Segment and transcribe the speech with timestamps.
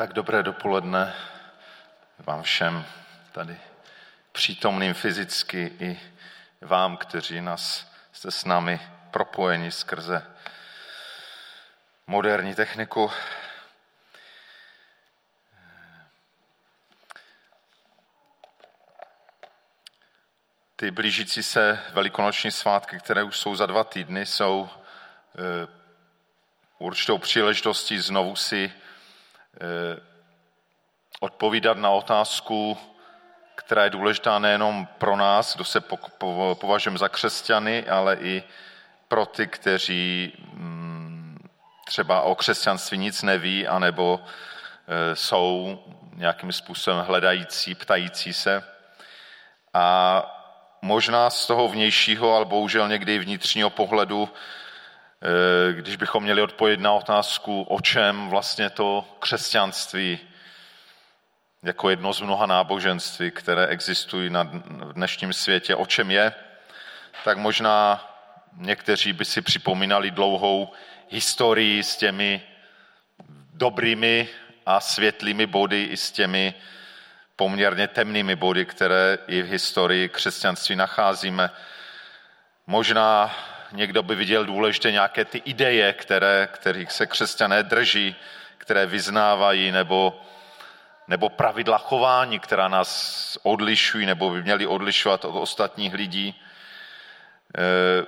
[0.00, 1.14] Tak dobré dopoledne
[2.18, 2.84] vám všem
[3.32, 3.60] tady
[4.32, 6.00] přítomným fyzicky i
[6.60, 10.26] vám, kteří nás jste s námi propojeni skrze
[12.06, 13.10] moderní techniku.
[20.76, 25.68] Ty blížící se velikonoční svátky, které už jsou za dva týdny, jsou eh,
[26.78, 28.72] určitou příležitostí znovu si
[31.20, 32.78] odpovídat na otázku,
[33.54, 35.80] která je důležitá nejenom pro nás, kdo se
[36.54, 38.42] považujeme za křesťany, ale i
[39.08, 41.48] pro ty, kteří mm,
[41.86, 45.78] třeba o křesťanství nic neví, anebo eh, jsou
[46.14, 48.64] nějakým způsobem hledající, ptající se.
[49.74, 50.24] A
[50.82, 54.59] možná z toho vnějšího, ale bohužel někdy vnitřního pohledu Eh,
[55.72, 60.18] když bychom měli odpovědět na otázku, o čem vlastně to křesťanství
[61.62, 64.42] jako jedno z mnoha náboženství, které existují na
[64.92, 66.32] dnešním světě, o čem je,
[67.24, 68.06] tak možná
[68.56, 70.72] někteří by si připomínali dlouhou
[71.08, 72.42] historii s těmi
[73.54, 74.28] dobrými
[74.66, 76.54] a světlými body i s těmi
[77.36, 81.50] poměrně temnými body, které i v historii křesťanství nacházíme.
[82.66, 83.34] Možná
[83.72, 88.16] někdo by viděl důležité nějaké ty ideje, které, kterých se křesťané drží,
[88.58, 90.20] které vyznávají, nebo,
[91.08, 96.34] nebo pravidla chování, která nás odlišují, nebo by měly odlišovat od ostatních lidí.
[97.58, 98.06] E,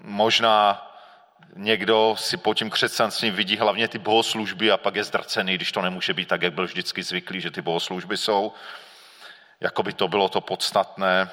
[0.00, 0.84] možná
[1.56, 5.82] někdo si po tím křesťanstvím vidí hlavně ty bohoslužby a pak je zdracený, když to
[5.82, 8.52] nemůže být tak, jak byl vždycky zvyklý, že ty bohoslužby jsou.
[9.60, 11.30] Jako by to bylo to podstatné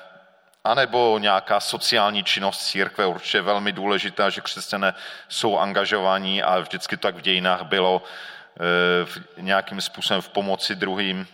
[0.65, 4.93] anebo nějaká sociální činnost církve, určitě velmi důležitá, že křesťané
[5.29, 11.27] jsou angažovaní a vždycky tak v dějinách bylo e, v nějakým způsobem v pomoci druhým.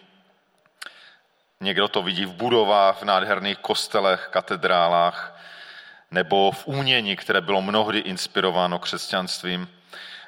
[1.61, 5.39] Někdo to vidí v budovách, v nádherných kostelech, katedrálách,
[6.11, 9.69] nebo v umění, které bylo mnohdy inspirováno křesťanstvím.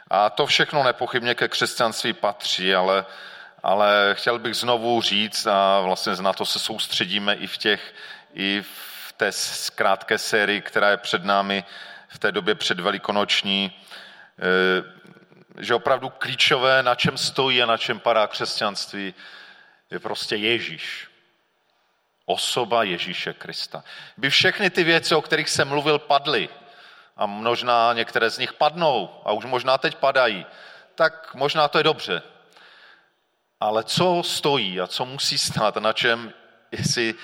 [0.08, 3.06] A to všechno nepochybně ke křesťanství patří, ale,
[3.64, 7.94] ale chtěl bych znovu říct, a vlastně na to se soustředíme i v těch,
[8.34, 8.93] i v
[9.24, 9.32] té
[9.76, 11.64] krátké sérii, která je před námi
[12.08, 13.72] v té době předvelikonoční,
[14.40, 19.14] eh, že opravdu klíčové, na čem stojí a na čem padá křesťanství,
[19.92, 21.08] je prostě Ježíš.
[22.26, 23.84] Osoba Ježíše Krista.
[24.18, 26.50] By všechny ty věci, o kterých jsem mluvil, padly,
[27.18, 30.46] a možná některé z nich padnou, a už možná teď padají,
[30.96, 32.22] tak možná to je dobře.
[33.60, 36.34] Ale co stojí a co musí stát, na čem,
[36.72, 37.16] jestli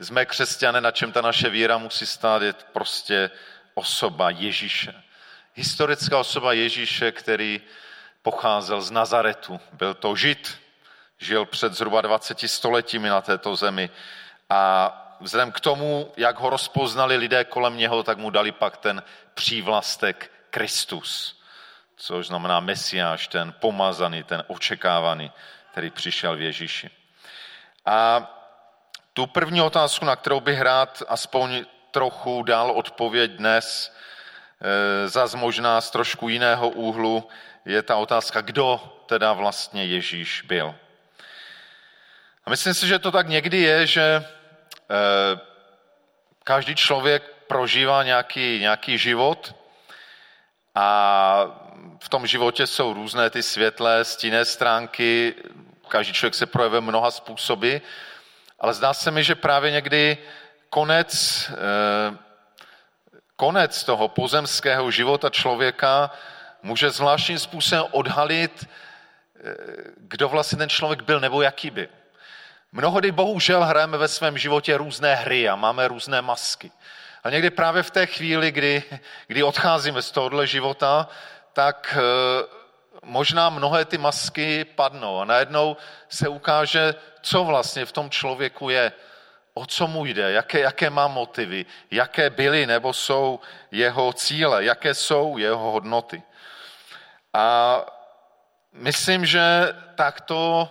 [0.00, 3.30] jsme křesťané, na čem ta naše víra musí stát, je prostě
[3.74, 4.94] osoba Ježíše.
[5.54, 7.60] Historická osoba Ježíše, který
[8.22, 9.60] pocházel z Nazaretu.
[9.72, 10.58] Byl to žid,
[11.18, 13.90] žil před zhruba 20 stoletími na této zemi
[14.50, 19.02] a vzhledem k tomu, jak ho rozpoznali lidé kolem něho, tak mu dali pak ten
[19.34, 21.42] přívlastek Kristus,
[21.96, 25.32] což znamená Mesiáš, ten pomazaný, ten očekávaný,
[25.72, 26.90] který přišel v Ježíši.
[27.86, 28.30] A
[29.18, 33.94] tu první otázku, na kterou bych rád aspoň trochu dal odpověď dnes,
[34.62, 37.28] eh, zas možná z trošku jiného úhlu,
[37.64, 40.74] je ta otázka, kdo teda vlastně Ježíš byl.
[42.46, 45.40] A myslím si, že to tak někdy je, že eh,
[46.44, 49.54] každý člověk prožívá nějaký, nějaký život
[50.74, 50.88] a
[52.00, 55.34] v tom životě jsou různé ty světlé, stinné stránky,
[55.88, 57.76] každý člověk se projevuje mnoha způsoby
[58.60, 60.18] ale zdá se mi, že právě někdy
[60.70, 61.10] konec,
[61.50, 62.16] eh,
[63.36, 66.10] konec toho pozemského života člověka
[66.62, 69.54] může zvláštním způsobem odhalit, eh,
[69.96, 71.86] kdo vlastně ten člověk byl nebo jaký byl.
[72.72, 76.70] Mnohdy bohužel hrajeme ve svém životě různé hry a máme různé masky.
[77.24, 78.82] A někdy právě v té chvíli, kdy,
[79.26, 81.08] kdy odcházíme z tohohle života,
[81.52, 82.57] tak eh,
[83.08, 85.76] možná mnohé ty masky padnou a najednou
[86.08, 88.92] se ukáže, co vlastně v tom člověku je,
[89.54, 93.40] o co mu jde, jaké, jaké má motivy, jaké byly nebo jsou
[93.70, 96.22] jeho cíle, jaké jsou jeho hodnoty.
[97.34, 97.80] A
[98.72, 99.42] myslím, že
[99.94, 100.68] takto,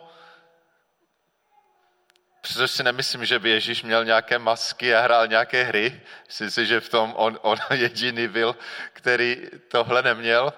[2.41, 6.65] protože si nemyslím, že by Ježíš měl nějaké masky a hrál nějaké hry, myslím si,
[6.65, 8.55] že v tom on, on jediný byl,
[8.93, 10.53] který tohle neměl,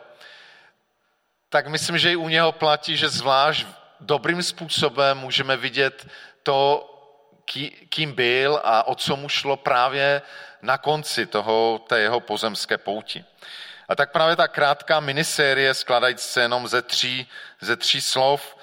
[1.50, 3.68] tak myslím, že i u něho platí, že zvlášť
[4.00, 6.08] dobrým způsobem můžeme vidět
[6.44, 6.86] to,
[7.90, 10.22] kým byl a o co mu šlo právě
[10.62, 13.26] na konci toho, té jeho pozemské pouti.
[13.88, 17.28] A tak právě ta krátká minisérie, skladající se jenom ze tří,
[17.62, 18.58] ze tří slov,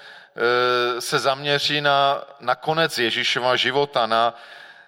[0.95, 4.39] e, se zaměří na, na konec Ježíšova života, na,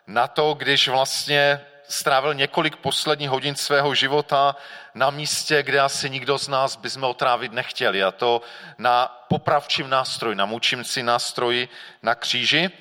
[0.08, 4.56] na to, když vlastně strávil několik posledních hodin svého života
[4.94, 8.04] na místě, kde asi nikdo z nás bychom otrávit nechtěli.
[8.04, 8.42] A to
[8.78, 11.70] na popravčím nástroji, na mučící nástroji
[12.04, 12.72] na kříži.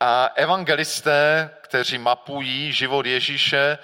[0.00, 3.78] A evangelisté, kteří mapují život Ježíše,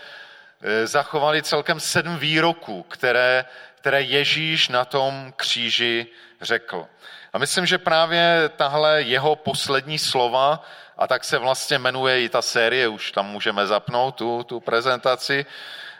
[0.63, 3.45] eh, zachovali celkem sedm výroků, které,
[3.75, 6.07] které Ježíš na tom kříži
[6.41, 6.87] řekl.
[7.33, 10.65] A myslím, že právě tahle jeho poslední slova,
[11.01, 15.47] a tak se vlastně jmenuje i ta série, už tam můžeme zapnout tu, tu prezentaci,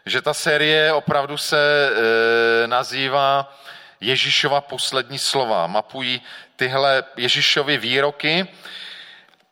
[0.07, 3.59] že ta série opravdu se e, nazývá
[4.01, 5.67] Ježíšova poslední slova.
[5.67, 6.23] Mapují
[6.57, 8.49] tyhle Ježíšovy výroky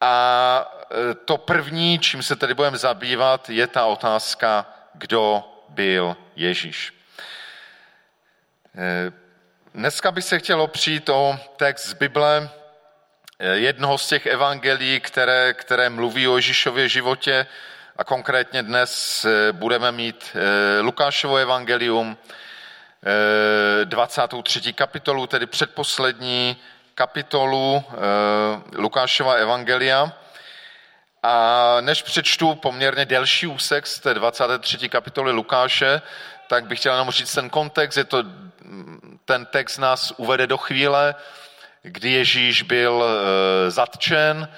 [0.00, 0.72] a
[1.10, 6.92] e, to první, čím se tedy budeme zabývat, je ta otázka, kdo byl Ježíš.
[8.76, 9.12] E,
[9.74, 12.50] dneska bych se chtěl opřít o text z Bible,
[13.38, 17.46] jednoho z těch evangelií, které, které mluví o Ježíšově životě
[17.96, 20.36] a konkrétně dnes budeme mít
[20.80, 22.16] Lukášovo evangelium,
[23.84, 24.72] 23.
[24.72, 26.56] kapitolu, tedy předposlední
[26.94, 27.84] kapitolu
[28.76, 30.12] Lukášova evangelia.
[31.22, 34.88] A než přečtu poměrně delší úsek z té 23.
[34.88, 36.02] kapitoly Lukáše,
[36.48, 37.98] tak bych chtěl jenom říct ten kontext.
[37.98, 38.24] Je to,
[39.24, 41.14] ten text nás uvede do chvíle,
[41.88, 44.48] kdy Ježíš byl e, zatčen,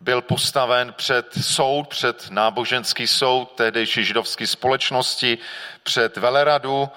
[0.00, 5.38] byl postaven před soud, před náboženský soud tehdejší židovské společnosti,
[5.82, 6.88] před veleradu,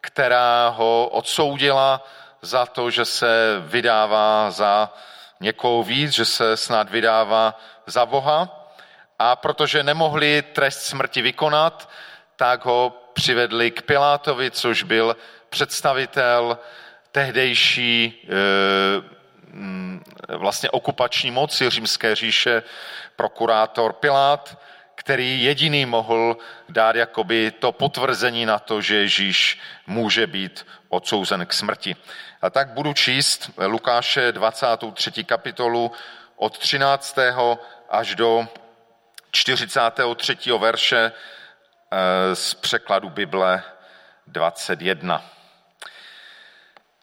[0.00, 2.06] která ho odsoudila
[2.42, 4.92] za to, že se vydává za
[5.40, 8.68] někoho víc, že se snad vydává za Boha.
[9.18, 11.90] A protože nemohli trest smrti vykonat,
[12.36, 15.16] tak ho přivedli k Pilátovi, což byl
[15.50, 16.58] představitel
[17.12, 19.19] tehdejší e,
[20.28, 22.62] vlastně okupační moci římské říše,
[23.16, 24.58] prokurátor Pilát,
[24.94, 26.36] který jediný mohl
[26.68, 31.96] dát jakoby to potvrzení na to, že Ježíš může být odsouzen k smrti.
[32.42, 35.24] A tak budu číst Lukáše 23.
[35.24, 35.92] kapitolu
[36.36, 37.18] od 13.
[37.90, 38.48] až do
[39.30, 40.36] 43.
[40.58, 43.62] verše eh, z překladu Bible
[44.26, 45.24] 21.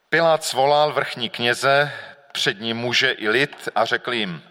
[0.10, 1.92] Pilát svolal vrchní kněze,
[2.38, 4.44] před ním muže i lid a řekl jim,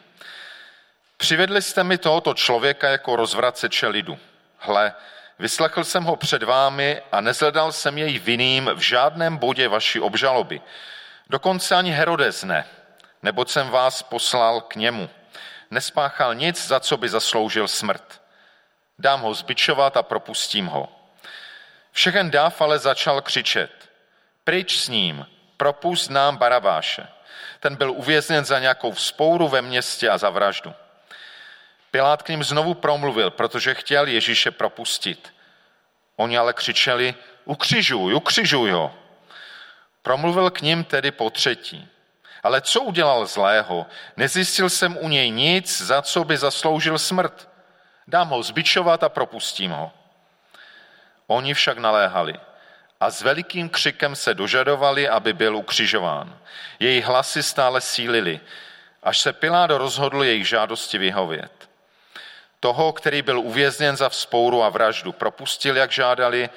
[1.16, 4.18] přivedli jste mi tohoto člověka jako rozvraceče lidu.
[4.58, 4.92] Hle,
[5.38, 10.60] vyslechl jsem ho před vámi a nezhledal jsem jej vinným v žádném bodě vaší obžaloby.
[11.30, 12.64] Dokonce ani Herodes ne,
[13.22, 15.10] neboť jsem vás poslal k němu
[15.70, 18.22] nespáchal nic, za co by zasloužil smrt.
[18.98, 20.88] Dám ho zbičovat a propustím ho.
[21.92, 23.70] Všechen dáv ale začal křičet.
[24.44, 27.15] Pryč s ním, propust nám Barabáše.
[27.66, 30.74] Ten byl uvězněn za nějakou vzpouru ve městě a za vraždu.
[31.90, 35.34] Pilát k ním znovu promluvil, protože chtěl Ježíše propustit.
[36.16, 37.14] Oni ale křičeli,
[37.44, 38.94] ukřižuj, ukřižuj ho.
[40.02, 41.88] Promluvil k ním tedy po třetí.
[42.42, 43.86] Ale co udělal zlého?
[44.16, 47.48] Nezjistil jsem u něj nic, za co by zasloužil smrt.
[48.06, 49.92] Dám ho zbičovat a propustím ho.
[51.26, 52.34] Oni však naléhali
[53.00, 56.38] a s velikým křikem se dožadovali, aby byl ukřižován.
[56.80, 58.40] Její hlasy stále sílili,
[59.02, 61.68] až se Pilát rozhodl jejich žádosti vyhovět.
[62.60, 66.50] Toho, který byl uvězněn za vzpouru a vraždu, propustil, jak žádali,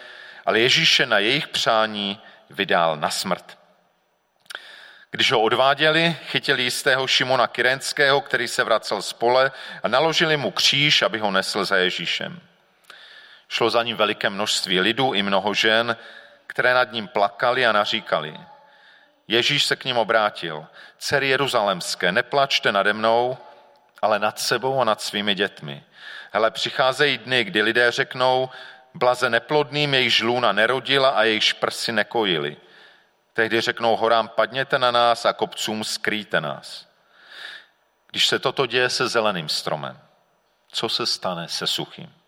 [0.46, 3.60] ale Ježíše na jejich přání vydal na smrt.
[5.12, 9.52] Když ho odváděli, chytili jistého Šimona Kyrenského, který se vracel z pole
[9.84, 12.42] a naložili mu kříž, aby ho nesl za Ježíšem.
[13.50, 15.98] Šlo za ním veliké množství lidů i mnoho žen,
[16.50, 18.40] které nad ním plakali a naříkali.
[19.28, 20.68] Ježíš se k ním obrátil.
[20.98, 23.38] Dcery Jeruzalemské, neplačte nade mnou,
[24.02, 25.84] ale nad sebou a nad svými dětmi.
[26.32, 28.50] Hele, přicházejí dny, kdy lidé řeknou,
[28.94, 32.58] blaze neplodným, jejich lůna nerodila a jejich prsy nekojili.
[33.34, 36.88] Tehdy řeknou horám, padněte na nás a kopcům skrýte nás.
[38.12, 40.00] Když se toto děje se zeleným stromem,
[40.72, 42.19] co se stane se suchým?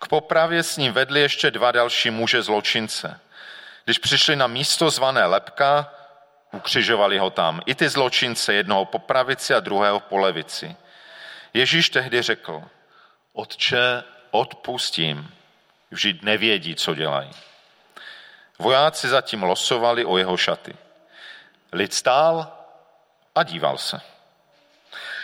[0.00, 3.20] K popravě s ním vedli ještě dva další muže zločince.
[3.84, 5.90] Když přišli na místo zvané Lepka,
[6.52, 7.60] ukřižovali ho tam.
[7.66, 10.76] I ty zločince, jednoho po pravici a druhého po levici.
[11.54, 12.62] Ježíš tehdy řekl,
[13.32, 15.34] Otče, odpustím,
[15.90, 17.30] vždyť nevědí, co dělají.
[18.58, 20.76] Vojáci zatím losovali o jeho šaty.
[21.72, 22.52] Lid stál
[23.34, 24.00] a díval se.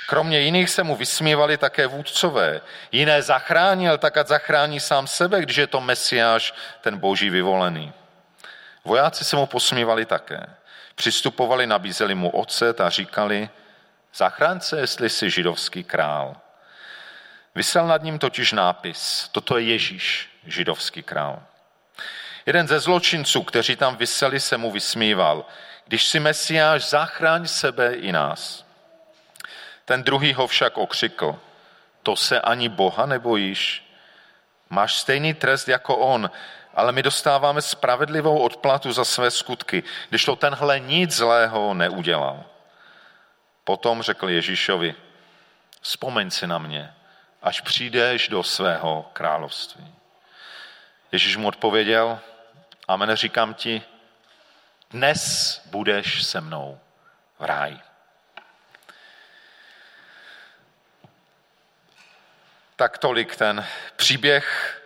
[0.07, 2.61] Kromě jiných se mu vysmívali také vůdcové.
[2.93, 7.93] Jiné zachránil, tak ať zachrání sám sebe, když je to mesiáš, ten boží vyvolený.
[8.85, 10.47] Vojáci se mu posmívali také.
[10.95, 13.51] Přistupovali, nabízeli mu ocet a říkali,
[14.15, 16.37] zachránce, jestli jsi židovský král.
[17.55, 21.43] Vysel nad ním totiž nápis, toto je Ježíš, židovský král.
[22.47, 25.45] Jeden ze zločinců, kteří tam vyseli, se mu vysmíval.
[25.87, 28.66] Když si Mesiáš, zachráň sebe i nás.
[29.87, 31.39] Ten druhý ho však okřikl.
[32.03, 33.93] To se ani Boha nebojíš?
[34.71, 36.31] Máš stejný trest jako on,
[36.75, 42.45] ale my dostáváme spravedlivou odplatu za své skutky, když to tenhle nic zlého neudělal.
[43.65, 44.95] Potom řekl Ježíšovi,
[45.81, 46.95] vzpomeň si na mě,
[47.43, 49.95] až přijdeš do svého království.
[51.13, 52.19] Ježíš mu odpověděl,
[52.89, 53.83] amen, říkám ti,
[54.91, 56.81] dnes budeš se mnou
[57.39, 57.86] v ráji.
[62.77, 63.67] Tak tolik ten
[63.97, 64.77] příběh,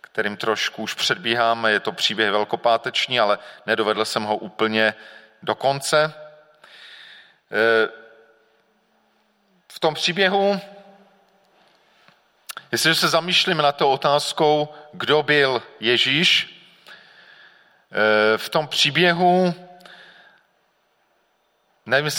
[0.00, 1.72] kterým trošku už předbíháme.
[1.72, 4.94] Je to příběh velkopáteční, ale nedovedl jsem ho úplně
[5.42, 6.04] do konce.
[6.04, 6.12] E,
[9.72, 10.60] v tom příběhu,
[12.72, 16.60] jestliže se zamýšlím na to otázkou, kdo byl Ježíš,
[17.92, 19.54] e, v tom příběhu,
[21.86, 22.10] nevím,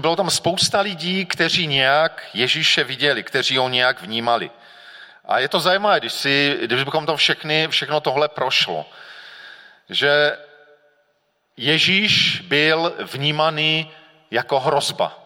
[0.00, 4.50] bylo tam spousta lidí, kteří nějak Ježíše viděli, kteří ho nějak vnímali.
[5.32, 8.86] A je to zajímavé, když, si, když bychom to všechny, všechno tohle prošlo,
[9.90, 10.36] že
[11.56, 13.90] Ježíš byl vnímaný
[14.30, 15.18] jako hrozba.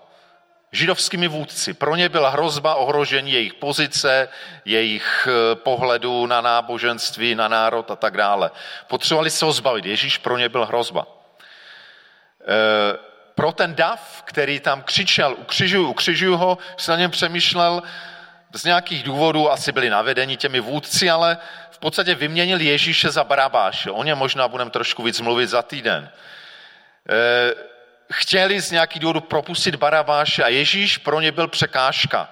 [0.73, 1.75] Židovskými vůdci.
[1.75, 4.29] Pro ně byla hrozba ohrožení jejich pozice,
[4.65, 8.51] jejich eh, pohledu na náboženství, na národ a tak dále.
[8.87, 9.87] Potřebovali se ho zbavit.
[9.87, 11.07] Ježíš pro ně byl hrozba.
[12.47, 12.99] E,
[13.35, 17.83] pro ten dav, který tam křičel, ukřižuju, ukřižuju ho, se na něm přemýšlel,
[18.57, 21.39] z nějakých důvodů asi byli navedeni těmi vůdci, ale
[21.71, 23.91] v podstatě vyměnili Ježíše za Barabáše.
[23.91, 26.11] O něm možná budeme trošku víc mluvit za týden.
[27.09, 27.55] E,
[28.13, 32.31] chtěli z nějakých důvodů propustit Barabáše a Ježíš pro ně byl překážka.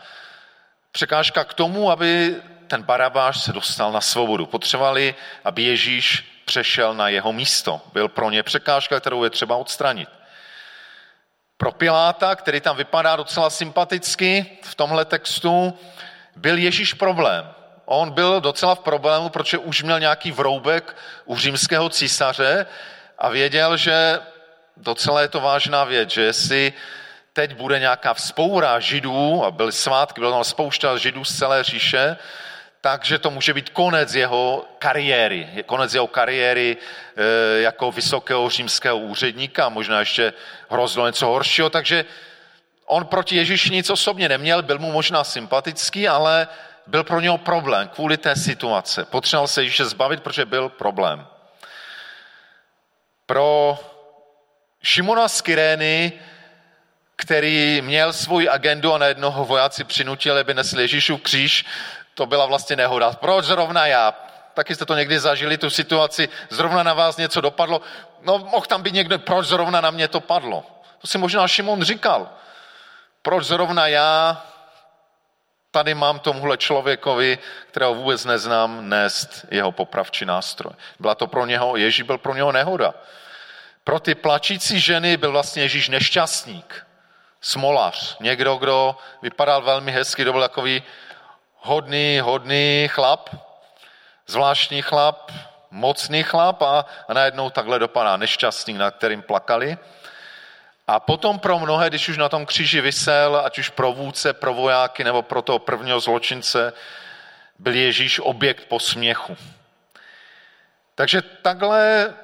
[0.92, 4.46] Překážka k tomu, aby ten Barabáš se dostal na svobodu.
[4.46, 5.14] Potřebovali,
[5.44, 7.80] aby Ježíš přešel na jeho místo.
[7.92, 10.08] Byl pro ně překážka, kterou je třeba odstranit.
[11.56, 15.78] Pro Piláta, který tam vypadá docela sympaticky v tomhle textu,
[16.36, 17.48] byl Ježíš problém.
[17.84, 22.66] On byl docela v problému, protože už měl nějaký vroubek u římského císaře
[23.18, 24.20] a věděl, že
[24.76, 26.72] docela je to vážná věc, že jestli
[27.32, 32.16] teď bude nějaká vzpoura židů, a byly svátky, bylo tam spousta židů z celé říše,
[32.80, 39.68] takže to může být konec jeho kariéry, konec jeho kariéry e, jako vysokého římského úředníka,
[39.68, 40.32] možná ještě
[40.70, 42.04] hrozilo něco horšího, takže
[42.86, 46.48] on proti Ježíši nic osobně neměl, byl mu možná sympatický, ale
[46.86, 49.04] byl pro něho problém kvůli té situace.
[49.04, 51.26] Potřeboval se Ježíše zbavit, protože byl problém.
[53.26, 53.78] Pro
[54.82, 56.12] Šimona z Kyrény,
[57.16, 61.64] který měl svůj agendu a najednou ho vojáci přinutili, aby nesli Ježíšův kříž,
[62.14, 63.12] to byla vlastně nehoda.
[63.12, 64.14] Proč zrovna já?
[64.54, 67.80] Taky jste to někdy zažili, tu situaci, zrovna na vás něco dopadlo.
[68.22, 70.64] No, mohl tam být někdo, proč zrovna na mě to padlo?
[70.98, 72.28] To si možná Šimon říkal.
[73.24, 74.42] Proč zrovna já
[75.70, 77.38] tady mám tomuhle člověkovi,
[77.68, 80.72] kterého vůbec neznám, nést jeho popravčí nástroj.
[80.98, 82.94] Byla to pro něho, Ježíš byl pro něho nehoda.
[83.84, 86.86] Pro ty plačící ženy byl vlastně Ježíš nešťastník,
[87.40, 90.82] smolař, někdo, kdo vypadal velmi hezky, kdo byl takový
[91.56, 93.30] hodný, hodný chlap,
[94.26, 95.32] zvláštní chlap,
[95.70, 99.78] mocný chlap a, a najednou takhle dopadá nešťastník, na kterým plakali.
[100.86, 104.54] A potom pro mnohé, když už na tom kříži vysel, ať už pro vůdce, pro
[104.54, 106.72] vojáky nebo pro toho prvního zločince,
[107.58, 109.36] byl Ježíš objekt posměchu.
[110.94, 112.14] Takže takhle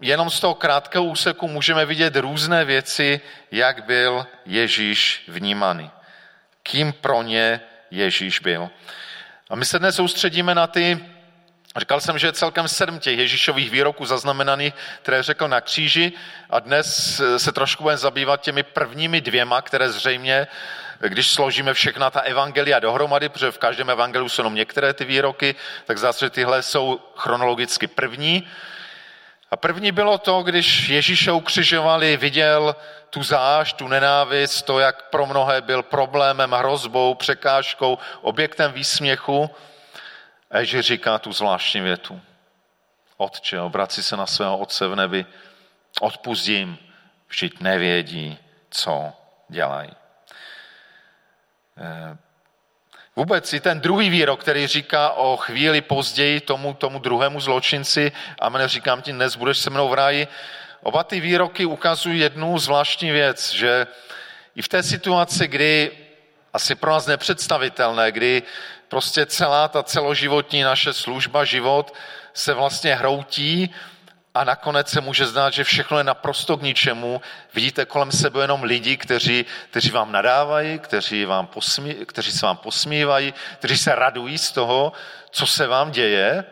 [0.00, 3.20] jenom z toho krátkého úseku můžeme vidět různé věci,
[3.50, 5.90] jak byl Ježíš vnímaný.
[6.62, 8.70] Kým pro ně Ježíš byl.
[9.50, 11.15] A my se dnes soustředíme na ty
[11.76, 16.12] Říkal jsem, že je celkem sedm těch Ježíšových výroků zaznamenaných, které řekl na kříži
[16.50, 20.46] a dnes se trošku budeme zabývat těmi prvními dvěma, které zřejmě,
[21.00, 25.54] když složíme všechna ta evangelia dohromady, protože v každém evangeliu jsou jenom některé ty výroky,
[25.84, 28.48] tak zase tyhle jsou chronologicky první.
[29.50, 32.76] A první bylo to, když Ježíše ukřižovali, viděl
[33.10, 39.50] tu záž, tu nenávist, to, jak pro mnohé byl problémem, hrozbou, překážkou, objektem výsměchu.
[40.50, 42.20] A Ježíš říká tu zvláštní větu.
[43.16, 45.26] Otče, obrací se na svého otce v nebi,
[46.00, 46.78] odpustím,
[47.28, 48.38] vždyť nevědí,
[48.70, 49.12] co
[49.48, 49.90] dělají.
[51.78, 52.16] Eh,
[53.16, 58.48] Vůbec i ten druhý výrok, který říká o chvíli později tomu, tomu druhému zločinci, a
[58.48, 60.28] mne říkám ti, dnes budeš se mnou v ráji,
[60.82, 63.86] oba ty výroky ukazují jednu zvláštní věc, že
[64.56, 66.05] i v té situaci, kdy
[66.56, 68.42] asi pro nás nepředstavitelné, kdy
[68.88, 71.94] prostě celá ta celoživotní naše služba, život
[72.32, 73.74] se vlastně hroutí
[74.34, 77.20] a nakonec se může zdát, že všechno je naprosto k ničemu.
[77.54, 82.56] Vidíte kolem sebe jenom lidi, kteří, kteří vám nadávají, kteří, vám posmí, kteří se vám
[82.56, 84.92] posmívají, kteří se radují z toho,
[85.30, 86.44] co se vám děje.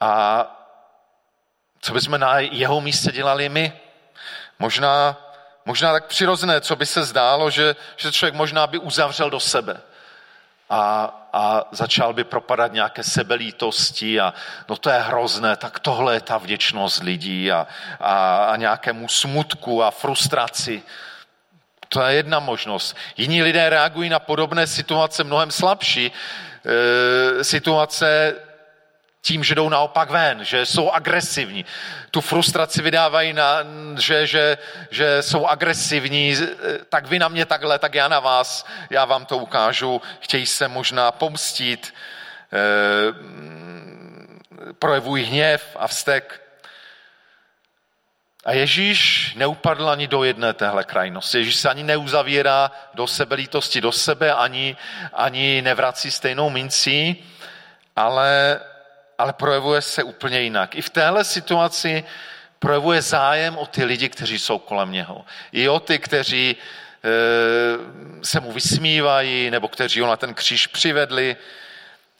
[0.00, 0.44] A
[1.80, 3.72] co bychom na jeho místě dělali my?
[4.58, 5.16] Možná,
[5.68, 9.80] možná tak přirozené, co by se zdálo, že, že člověk možná by uzavřel do sebe
[10.70, 14.34] a, a začal by propadat nějaké sebelítosti a
[14.68, 17.66] no to je hrozné, tak tohle je ta vděčnost lidí a,
[18.00, 20.82] a, a nějakému smutku a frustraci.
[21.88, 22.96] To je jedna možnost.
[23.16, 26.12] Jiní lidé reagují na podobné situace mnohem slabší.
[26.12, 28.34] E, situace
[29.28, 31.64] tím, že jdou naopak ven, že jsou agresivní.
[32.10, 33.60] Tu frustraci vydávají, na,
[33.98, 34.58] že, že,
[34.90, 36.36] že jsou agresivní,
[36.88, 40.02] tak vy na mě takhle, tak já na vás, já vám to ukážu.
[40.20, 41.94] Chtějí se možná pomstit,
[42.52, 42.58] eh,
[44.78, 46.40] projevují hněv a vztek.
[48.44, 51.38] A Ježíš neupadl ani do jedné téhle krajnosti.
[51.38, 54.76] Ježíš se ani neuzavírá do sebe lítosti do sebe, ani,
[55.12, 57.24] ani nevrací stejnou mincí,
[57.96, 58.60] ale
[59.18, 60.74] ale projevuje se úplně jinak.
[60.74, 62.04] I v téhle situaci
[62.58, 65.24] projevuje zájem o ty lidi, kteří jsou kolem něho.
[65.52, 66.56] I o ty, kteří e,
[68.24, 71.36] se mu vysmívají, nebo kteří ho na ten kříž přivedli,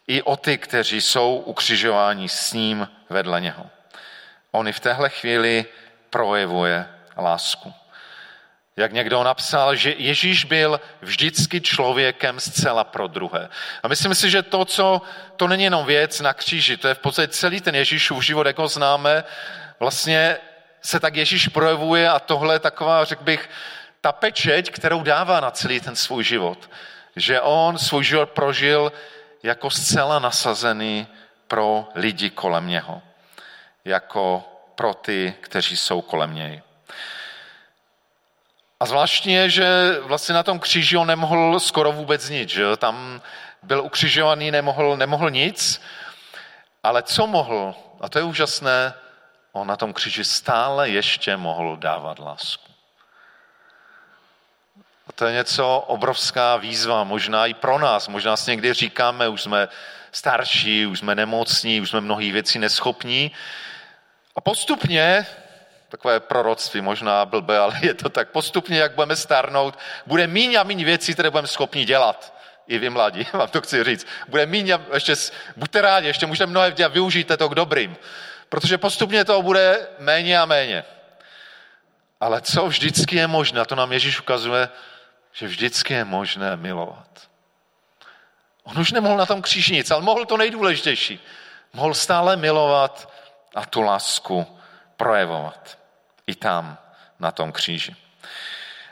[0.07, 3.67] i o ty, kteří jsou ukřižováni s ním vedle něho.
[4.51, 5.67] On i v téhle chvíli
[6.11, 7.73] projevuje lásku.
[8.79, 13.49] Jak někdo napsal, že Ježíš byl vždycky člověkem zcela pro druhé.
[13.83, 15.03] A myslím si, že to, co,
[15.37, 18.59] to není jenom věc na kříži, to je v podstatě celý ten Ježíšův život, jak
[18.59, 19.25] ho známe,
[19.81, 20.37] vlastně
[20.83, 23.51] se tak Ježíš projevuje a tohle je taková, řekl bych,
[24.01, 26.71] ta pečeť, kterou dává na celý ten svůj život.
[27.17, 28.93] Že on svůj život prožil
[29.43, 31.07] jako zcela nasazený
[31.49, 33.03] pro lidi kolem něho.
[33.85, 36.63] Jako pro ty, kteří jsou kolem něj.
[38.81, 42.51] A zvláštně je, že vlastně na tom kříži on nemohl skoro vůbec nic.
[42.51, 42.77] Že?
[42.77, 43.23] Tam
[43.63, 45.83] byl ukřižovaný, nemohl, nemohl nic,
[46.83, 48.95] ale co mohl, a to je úžasné,
[49.53, 52.69] on na tom kříži stále ještě mohl dávat lásku.
[55.07, 58.09] A to je něco obrovská výzva, možná i pro nás.
[58.09, 59.69] Možná si někdy říkáme, už jsme
[60.13, 63.31] starší, už jsme nemocní, už jsme mnohých věcí neschopní.
[64.37, 65.27] A postupně
[65.89, 68.31] takové proroctví, možná blbé, ale je to tak.
[68.31, 72.35] Postupně, jak budeme starnout, bude míň a míň věcí, které budeme schopni dělat.
[72.67, 74.07] I vy mladí, vám to chci říct.
[74.29, 75.15] Bude míň a ještě,
[75.57, 77.97] buďte rádi, ještě můžete mnohé dělat, využijte to k dobrým.
[78.49, 80.85] Protože postupně toho bude méně a méně.
[82.21, 84.69] Ale co vždycky je možné, to nám Ježíš ukazuje,
[85.33, 87.09] že vždycky je možné milovat.
[88.65, 91.21] On už nemohl na tom kříži nic, ale mohl to nejdůležitější.
[91.73, 93.13] Mohl stále milovat
[93.55, 94.59] a tu lásku
[94.97, 95.78] projevovat
[96.29, 96.79] i tam
[97.19, 97.97] na tom kříži.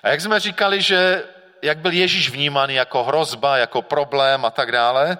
[0.02, 1.24] A jak jsme říkali, že
[1.62, 5.18] jak byl Ježíš vnímaný jako hrozba, jako problém a tak dále,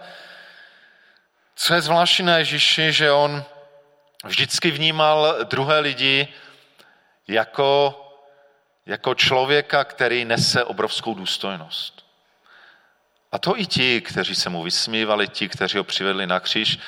[1.57, 3.45] co je zvláštní na Ježíši, že on
[4.25, 6.29] vždycky vnímal druhé lidi
[7.29, 8.03] jako,
[8.87, 12.07] jako člověka, který nese obrovskou důstojnost.
[13.33, 16.79] A to i ti, kteří se mu vysmívali, ti, kteří ho přivedli na kříž,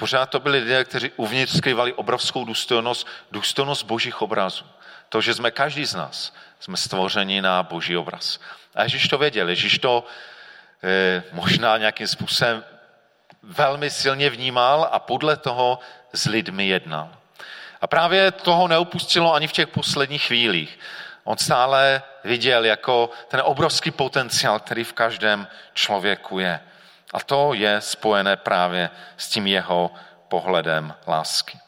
[0.00, 4.64] Pořád to byli lidé, kteří uvnitř skrývali obrovskou důstojnost, důstojnost božích obrazů.
[5.08, 8.40] To, že jsme každý z nás, jsme stvořeni na boží obraz.
[8.74, 10.04] A Ježíš to věděl, Ježíš to
[10.82, 12.64] eh, možná nějakým způsobem
[13.42, 15.78] velmi silně vnímal a podle toho
[16.12, 17.16] s lidmi jednal.
[17.80, 20.78] A právě toho neupustilo ani v těch posledních chvílích.
[21.24, 26.60] On stále viděl jako ten obrovský potenciál, který v každém člověku je.
[27.12, 29.90] A to je spojené právě s tím jeho
[30.28, 31.58] pohledem lásky.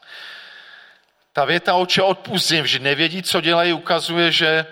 [1.33, 4.66] Ta věta oče odpustím, že nevědí, co dělají, ukazuje, že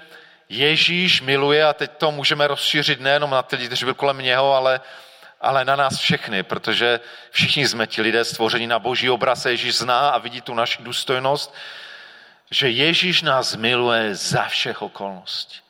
[0.48, 4.54] Ježíš miluje, a teď to můžeme rozšířit nejenom na ty lidi, kteří byli kolem něho,
[4.54, 4.80] ale,
[5.40, 10.10] ale na nás všechny, protože všichni jsme ti lidé stvoření na boží obraz, Ježíš zná
[10.10, 11.54] a vidí tu naši důstojnost,
[12.50, 15.60] že Ježíš nás miluje za všech okolností.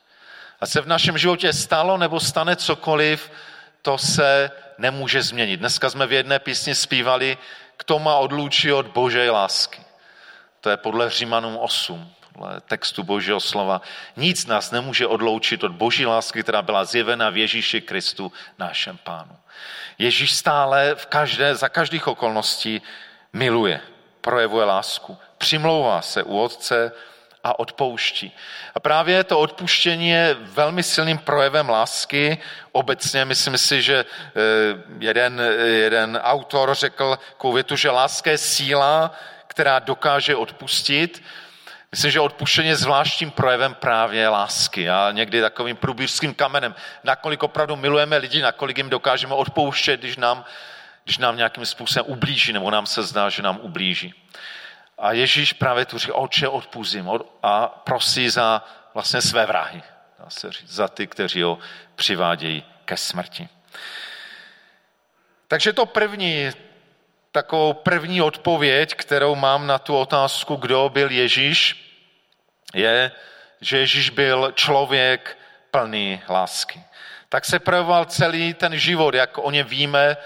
[0.61, 3.31] A se v našem životě stalo nebo stane cokoliv,
[3.81, 5.57] to se nemůže změnit.
[5.57, 7.37] Dneska jsme v jedné písni zpívali,
[7.85, 9.81] kdo má odlučí od božej lásky.
[10.61, 12.11] To je podle Římanům 8.
[12.67, 13.81] textu Božího slova.
[14.15, 19.37] Nic nás nemůže odloučit od Boží lásky, která byla zjevena v Ježíši Kristu, našem pánu.
[19.97, 22.81] Ježíš stále v každé, za každých okolností
[23.33, 23.81] miluje,
[24.21, 26.91] projevuje lásku, přimlouvá se u Otce
[27.43, 28.35] a odpouští.
[28.75, 32.37] A právě to odpuštění je velmi silným projevem lásky.
[32.71, 34.33] Obecně myslím si, že eh,
[34.99, 37.19] jeden, jeden autor řekl
[37.53, 39.11] větu, že láska je síla,
[39.47, 41.23] která dokáže odpustit.
[41.91, 46.75] Myslím, že odpuštění je zvláštním projevem právě lásky a někdy takovým průbířským kamenem.
[47.03, 50.45] Nakolik opravdu milujeme lidi, nakolik jim dokážeme odpouštět, když nám,
[51.03, 54.13] když nám nějakým způsobem ublíží, nebo nám se zdá, že nám ublíží.
[55.01, 57.09] A Ježíš právě tu říká, oče, odpustím
[57.43, 59.83] a prosí za vlastně své vrahy,
[60.19, 61.59] dá se říct, za ty, kteří ho
[61.95, 63.49] přivádějí ke smrti.
[65.47, 66.49] Takže to první,
[67.31, 71.91] takovou první odpověď, kterou mám na tu otázku, kdo byl Ježíš,
[72.73, 73.11] je,
[73.61, 75.37] že Ježíš byl člověk
[75.71, 76.83] plný lásky.
[77.29, 80.17] Tak se projevoval celý ten život, jak o něm víme,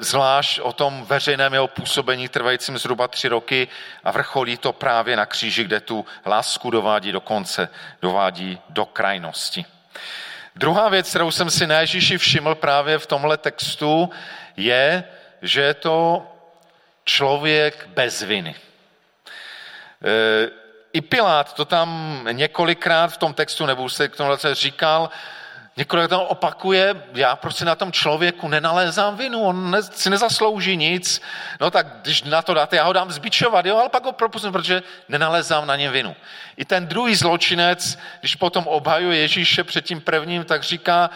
[0.00, 3.68] zvlášť o tom veřejném jeho působení trvajícím zhruba tři roky
[4.04, 7.68] a vrcholí to právě na kříži, kde tu lásku dovádí do konce,
[8.02, 9.64] dovádí do krajnosti.
[10.56, 14.10] Druhá věc, kterou jsem si na Ježíši všiml právě v tomhle textu,
[14.56, 15.04] je,
[15.42, 16.26] že je to
[17.04, 18.54] člověk bez viny.
[20.04, 20.50] Eh,
[20.92, 25.10] I Pilát to tam několikrát v tom textu, nebo se k tomu říkal,
[25.76, 31.22] Několik tam opakuje, já prostě na tom člověku nenalézám vinu, on ne, si nezaslouží nic,
[31.60, 34.52] no tak když na to dáte, já ho dám zbičovat, jo, ale pak ho propustím,
[34.52, 36.16] protože nenalézám na něm vinu.
[36.56, 41.10] I ten druhý zločinec, když potom obhajuje Ježíše před tím prvním, tak říká,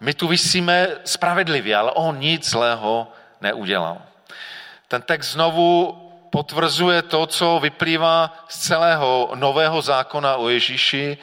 [0.00, 4.02] my tu vysíme spravedlivě, ale on nic zlého neudělal.
[4.88, 5.92] Ten text znovu
[6.30, 11.18] potvrzuje to, co vyplývá z celého nového zákona o Ježíši,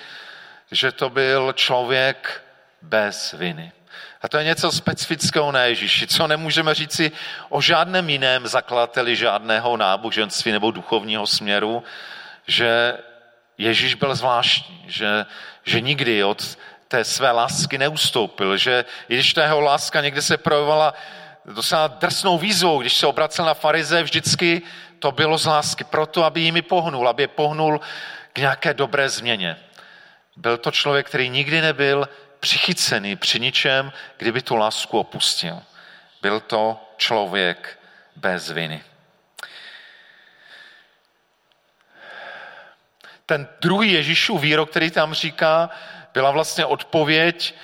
[0.72, 2.45] že to byl člověk
[2.86, 3.72] bez viny.
[4.22, 7.12] A to je něco specifického na Ježíši, co nemůžeme říci
[7.50, 11.84] o žádném jiném zakladateli žádného náboženství nebo duchovního směru,
[12.48, 12.98] že
[13.58, 15.26] Ježíš byl zvláštní, že,
[15.64, 20.38] že nikdy od té své lásky neustoupil, že i když ta jeho láska někde se
[20.38, 20.94] projevovala
[21.46, 24.62] docela drsnou výzvou, když se obracel na farize, vždycky
[25.00, 27.82] to bylo z lásky proto, aby jimi pohnul, aby je pohnul
[28.34, 29.58] k nějaké dobré změně.
[30.36, 32.10] Byl to člověk, který nikdy nebyl
[32.46, 35.62] přichycený při ničem, kdyby tu lásku opustil.
[36.22, 37.80] Byl to člověk
[38.16, 38.84] bez viny.
[43.26, 45.70] Ten druhý Ježíšův výrok, který tam říká,
[46.14, 47.56] byla vlastně odpověď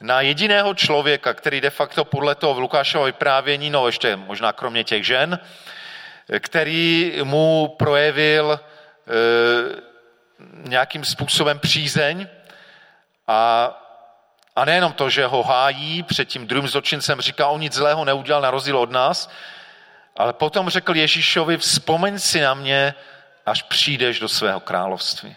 [0.00, 4.84] na jediného člověka, který de facto podle toho v Lukášovo vyprávění, no ještě možná kromě
[4.84, 5.38] těch žen,
[6.40, 8.60] který mu projevil e,
[10.68, 12.28] nějakým způsobem přízeň
[13.28, 13.70] a
[14.56, 18.42] a nejenom to, že ho hájí před tím druhým zločincem, říká, on nic zlého neudělal
[18.42, 19.30] na rozdíl od nás,
[20.16, 22.94] ale potom řekl Ježíšovi, vzpomeň si na mě,
[23.46, 25.36] až přijdeš do svého království.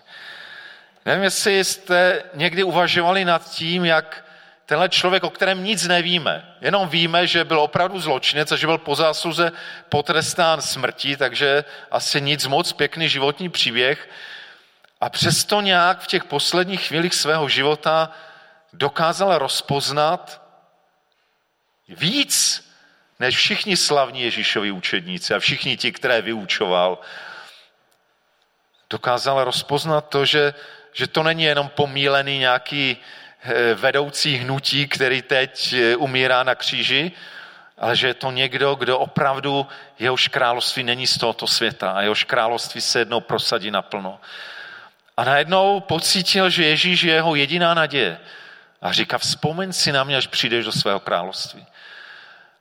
[1.06, 4.26] Nevím, jestli jste někdy uvažovali nad tím, jak
[4.66, 8.78] tenhle člověk, o kterém nic nevíme, jenom víme, že byl opravdu zločinec a že byl
[8.78, 9.52] po zásluze
[9.90, 14.10] potrestán smrtí, takže asi nic moc pěkný životní příběh.
[15.02, 18.12] A přesto nějak v těch posledních chvílích svého života
[18.74, 20.42] dokázal rozpoznat
[21.88, 22.64] víc
[23.20, 26.98] než všichni slavní Ježíšovi učedníci a všichni ti, které vyučoval.
[28.90, 30.54] Dokázal rozpoznat to, že,
[30.94, 37.12] že to není jenom pomílený nějaký eh, vedoucí hnutí, který teď eh, umírá na kříži,
[37.78, 39.68] ale že je to někdo, kdo opravdu
[40.00, 44.20] jehož království není z tohoto světa a jehož království se jednou prosadí naplno.
[45.18, 48.20] A najednou pocítil, že Ježíš je jeho jediná naděje.
[48.84, 51.66] A říká, vzpomeň si na mě, až přijdeš do svého království.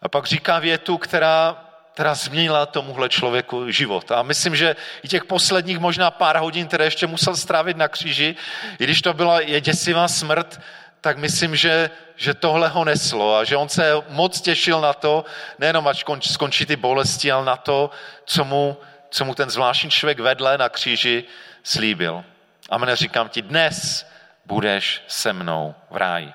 [0.03, 4.13] A pak říká větu, která, která změnila tomuhle člověku život.
[4.13, 8.37] A myslím, že i těch posledních možná pár hodin, které ještě musel strávit na kříži,
[8.79, 10.61] i když to byla je děsivá smrt,
[11.01, 15.25] tak myslím, že, že tohle ho neslo a že on se moc těšil na to,
[15.59, 17.91] nejenom až skončí ty bolesti, ale na to,
[18.25, 18.77] co mu,
[19.11, 21.25] co mu ten zvláštní člověk vedle na kříži
[21.63, 22.25] slíbil.
[22.71, 24.12] A mne říkám ti, dnes
[24.47, 26.33] budeš se mnou v ráji.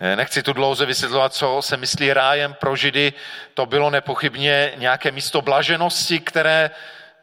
[0.00, 3.12] Eh, nechci tu dlouze vysvětlovat, co se myslí rájem pro Židy.
[3.54, 6.70] To bylo nepochybně nějaké místo blaženosti, které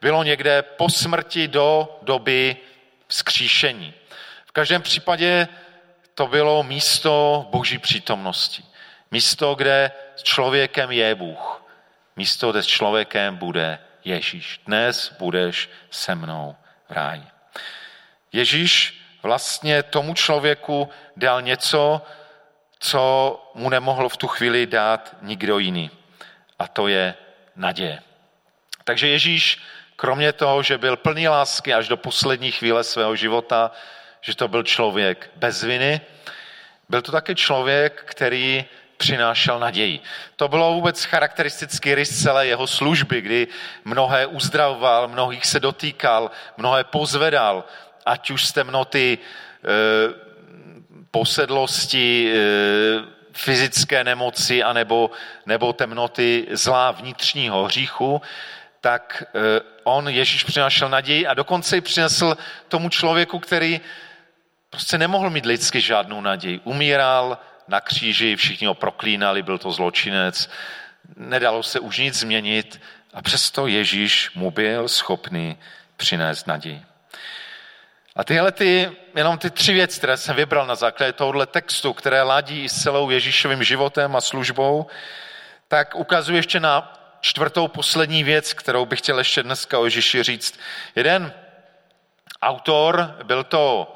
[0.02, 2.58] bylo někde po smrti do doby
[3.08, 3.94] vzkříšení.
[4.46, 5.48] V každém případě
[6.16, 8.64] to bylo místo boží přítomnosti.
[9.12, 11.64] Místo, kde s člověkem je Bůh.
[12.16, 14.62] Místo, kde s člověkem bude Ježíš.
[14.66, 16.56] Dnes budeš se mnou
[16.90, 17.24] v ráji.
[18.32, 22.02] Ježíš vlastně tomu člověku dal něco,
[22.80, 23.02] co
[23.54, 25.90] mu nemohl v tu chvíli dát nikdo jiný.
[26.60, 27.16] A to je
[27.56, 28.00] naděje.
[28.84, 29.62] Takže Ježíš,
[29.96, 33.72] kromě toho, že byl plný lásky až do poslední chvíle svého života,
[34.22, 36.02] že to byl člověk bez viny,
[36.90, 38.66] byl to také člověk, který
[38.98, 40.00] přinášel naději.
[40.36, 43.48] To bylo vůbec charakteristický rys celé jeho služby, kdy
[43.86, 47.64] mnohé uzdravoval, mnohých se dotýkal, mnohé pozvedal,
[48.06, 49.20] ať už z temnoty e,
[51.12, 55.12] posedlosti, e, fyzické nemoci anebo,
[55.46, 58.22] nebo temnoty zlá vnitřního hříchu,
[58.82, 62.38] tak e, on, Ježíš, přinášel naději a dokonce ji přinesl
[62.68, 63.82] tomu člověku, který
[64.70, 66.60] prostě nemohl mít lidsky žádnou naději.
[66.64, 67.38] Umíral
[67.68, 70.50] na kříži, všichni ho proklínali, byl to zločinec,
[71.18, 72.82] nedalo se už nic změnit
[73.14, 75.58] a přesto Ježíš mu byl schopný
[75.98, 76.86] přinést naději.
[78.16, 82.22] A tyhle ty, jenom ty tři věci, které jsem vybral na základě tohohle textu, které
[82.22, 84.88] ladí s celou Ježíšovým životem a službou,
[85.68, 90.60] tak ukazuje ještě na čtvrtou poslední věc, kterou bych chtěl ještě dneska o Ježíši říct.
[90.96, 91.34] Jeden
[92.42, 93.96] autor, byl to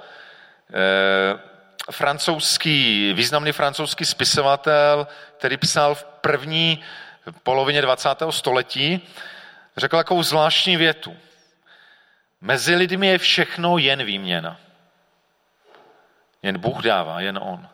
[0.73, 1.39] eh,
[1.91, 6.84] francouzský, významný francouzský spisovatel, který psal v první
[7.43, 8.10] polovině 20.
[8.29, 9.08] století,
[9.77, 11.17] řekl takovou zvláštní větu.
[12.41, 14.60] Mezi lidmi je všechno jen výměna.
[16.43, 17.67] Jen Bůh dává, jen On.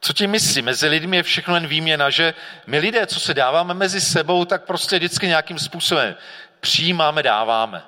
[0.00, 0.62] Co ti myslí?
[0.62, 2.34] Mezi lidmi je všechno jen výměna, že
[2.66, 6.16] my lidé, co se dáváme mezi sebou, tak prostě vždycky nějakým způsobem
[6.60, 7.82] přijímáme, dáváme.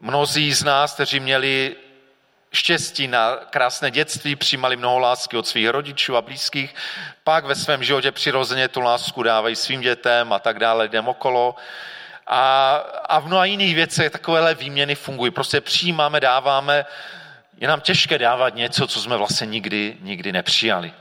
[0.00, 1.76] Mnozí z nás, kteří měli
[2.52, 6.74] štěstí na krásné dětství, přijímali mnoho lásky od svých rodičů a blízkých,
[7.24, 11.54] pak ve svém životě přirozeně tu lásku dávají svým dětem a tak dále, jdem okolo.
[12.26, 12.74] A,
[13.08, 15.30] a v mnoha jiných věcech takovéhle výměny fungují.
[15.30, 16.86] Prostě přijímáme, dáváme.
[17.56, 20.92] Je nám těžké dávat něco, co jsme vlastně nikdy, nikdy nepřijali.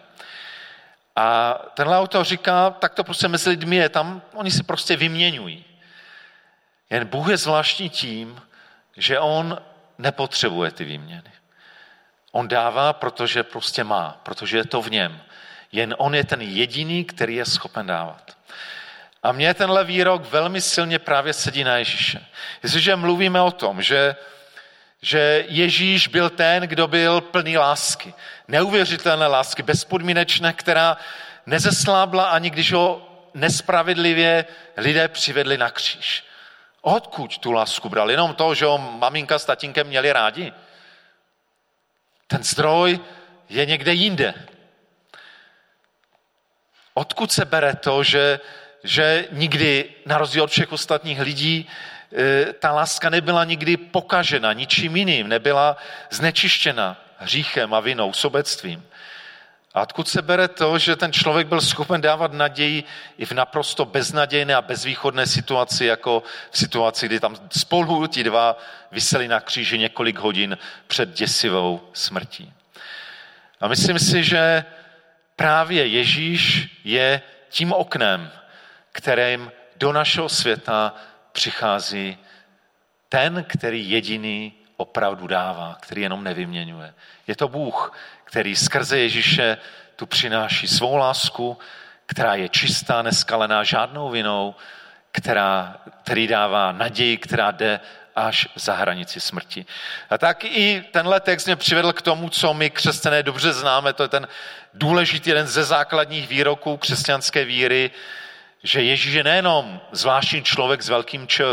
[1.16, 5.66] A tenhle autor říká, tak to prostě mezi lidmi je, tam oni si prostě vyměňují.
[6.90, 8.42] Jen Bůh je zvláštní tím,
[8.98, 9.62] že on
[9.98, 11.32] nepotřebuje ty výměny.
[12.32, 15.22] On dává, protože prostě má, protože je to v něm.
[15.72, 18.38] Jen on je ten jediný, který je schopen dávat.
[19.24, 22.26] A mně tenhle výrok velmi silně právě sedí na Ježíše.
[22.64, 24.16] Jestliže mluvíme o tom, že,
[25.02, 28.14] že Ježíš byl ten, kdo byl plný lásky,
[28.48, 30.98] neuvěřitelné lásky, bezpodmínečné, která
[31.46, 34.46] nezeslábla ani když ho nespravedlivě
[34.78, 36.24] lidé přivedli na kříž.
[36.82, 38.12] Odkud tu lásku bral?
[38.12, 40.54] Jenom to, že ho maminka s tatínkem měli rádi?
[42.28, 43.00] Ten zdroj
[43.50, 44.34] je někde jinde.
[46.94, 48.40] Odkud se bere to, že,
[48.84, 51.70] že nikdy, na rozdíl od všech ostatních lidí,
[52.18, 55.78] e, ta láska nebyla nikdy pokažena ničím jiným, nebyla
[56.10, 58.86] znečištěna hříchem a vinou, sobectvím.
[59.74, 62.84] A odkud se bere to, že ten člověk byl schopen dávat naději
[63.18, 68.58] i v naprosto beznadějné a bezvýchodné situaci, jako v situaci, kdy tam spolu ti dva
[68.92, 72.54] vyseli na kříži několik hodin před děsivou smrtí.
[73.62, 74.66] A myslím si, že
[75.36, 78.32] právě Ježíš je tím oknem,
[78.92, 80.96] kterým do našeho světa
[81.32, 82.18] přichází
[83.10, 86.94] ten, který jediný opravdu dává, který jenom nevyměňuje.
[87.28, 89.58] Je to Bůh, který skrze Ježíše
[89.96, 91.58] tu přináší svou lásku,
[92.06, 94.56] která je čistá, neskalená žádnou vinou,
[95.12, 97.80] která, který dává naději, která jde
[98.16, 99.66] až za hranici smrti.
[100.10, 104.04] A tak i tenhle text mě přivedl k tomu, co my křesťané dobře známe, to
[104.04, 104.28] je ten
[104.74, 107.92] důležitý jeden ze základních výroků křesťanské víry,
[108.64, 111.44] že Ježíš je nejenom zvláštní člověk s velkým č,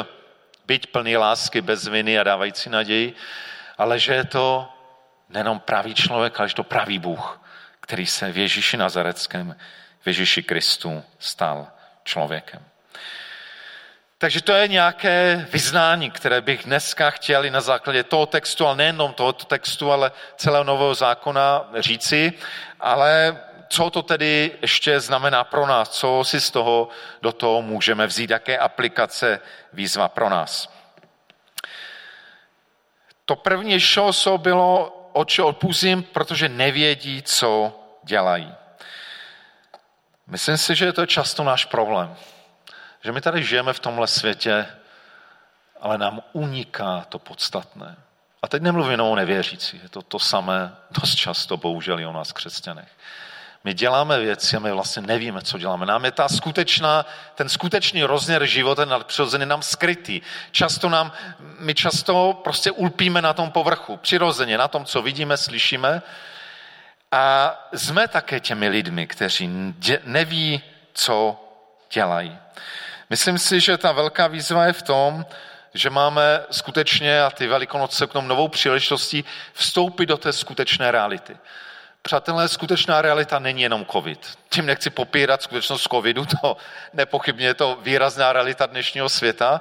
[0.67, 3.15] byť plný lásky, bez viny a dávající naději,
[3.79, 4.69] ale že je to
[5.29, 7.41] nejenom pravý člověk, ale že to pravý Bůh,
[7.81, 9.57] který se v Ježíši Nazareckém,
[10.01, 11.67] v Ježíši Kristu stal
[12.05, 12.65] člověkem.
[14.19, 18.77] Takže to je nějaké vyznání, které bych dneska chtěl i na základě toho textu, ale
[18.77, 22.33] nejenom tohoto textu, ale celého nového zákona říci,
[22.81, 26.89] ale co to tedy ještě znamená pro nás, co si z toho
[27.23, 29.41] do toho můžeme vzít, jaké aplikace
[29.73, 30.73] výzva pro nás.
[33.25, 38.55] To první šoso bylo oči odpuzím, protože nevědí, co dělají.
[40.27, 42.17] Myslím si, že je to často náš problém.
[43.05, 44.67] Že my tady žijeme v tomhle světě,
[45.81, 47.97] ale nám uniká to podstatné.
[48.43, 52.13] A teď nemluvím jenom o nevěřící, je to to samé dost často, bohužel i o
[52.13, 52.89] nás křesťanech.
[53.65, 55.87] My děláme věci a my vlastně nevíme, co děláme.
[55.87, 60.21] Nám je ta skutečná, ten skutečný rozměr života nadpřirozený nám skrytý.
[60.51, 61.13] Často nám,
[61.59, 66.03] my často prostě ulpíme na tom povrchu, přirozeně, na tom, co vidíme, slyšíme.
[67.13, 71.45] A jsme také těmi lidmi, kteří neví, co
[71.93, 72.39] dělají.
[73.11, 75.27] Myslím si, že ta velká výzva je v tom,
[75.75, 81.37] že máme skutečně, a ty velikonoce k tomu novou příležitostí, vstoupit do té skutečné reality.
[82.09, 84.39] Přátelé, skutečná realita není jenom covid.
[84.49, 86.57] Tím nechci popírat skutečnost covidu, to
[86.93, 89.61] nepochybně je to výrazná realita dnešního světa,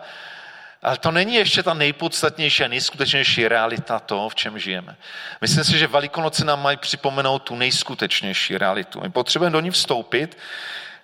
[0.82, 4.96] ale to není ještě ta nejpodstatnější a nejskutečnější realita toho, v čem žijeme.
[5.42, 9.02] Myslím si, že Velikonoce nám mají připomenout tu nejskutečnější realitu.
[9.02, 10.38] My potřebujeme do ní vstoupit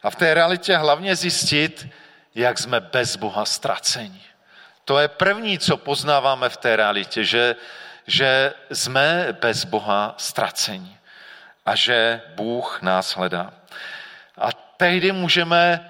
[0.04, 1.88] a v té realitě hlavně zjistit,
[2.36, 4.22] jak jsme bez Boha ztraceni.
[4.86, 7.56] To je první, co poznáváme v té realitě, že,
[8.08, 10.98] že jsme bez Boha ztraceni
[11.66, 13.54] a že Bůh nás hledá.
[14.38, 14.48] A
[14.78, 15.90] tehdy můžeme